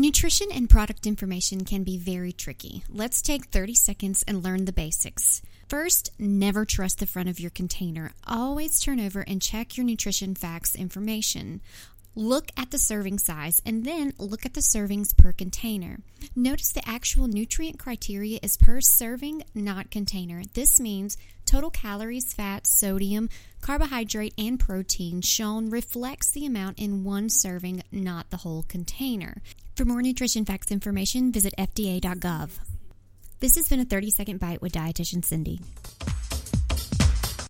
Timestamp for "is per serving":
18.42-19.42